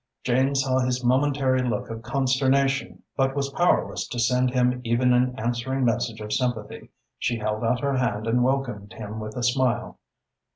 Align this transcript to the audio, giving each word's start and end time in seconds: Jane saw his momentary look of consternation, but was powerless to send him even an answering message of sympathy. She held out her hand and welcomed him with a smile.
Jane 0.23 0.55
saw 0.55 0.79
his 0.79 1.03
momentary 1.03 1.61
look 1.61 1.91
of 1.91 2.01
consternation, 2.01 3.03
but 3.15 3.35
was 3.35 3.51
powerless 3.51 4.07
to 4.07 4.17
send 4.17 4.49
him 4.49 4.81
even 4.83 5.13
an 5.13 5.37
answering 5.37 5.85
message 5.85 6.19
of 6.21 6.33
sympathy. 6.33 6.89
She 7.19 7.37
held 7.37 7.63
out 7.63 7.81
her 7.81 7.97
hand 7.97 8.25
and 8.25 8.43
welcomed 8.43 8.93
him 8.93 9.19
with 9.19 9.35
a 9.37 9.43
smile. 9.43 9.99